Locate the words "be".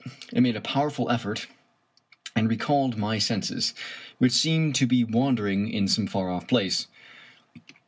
4.87-5.03